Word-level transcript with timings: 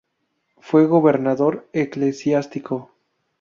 Fue 0.57 0.87
gobernador 0.87 1.67
eclesiástico. 1.73 2.89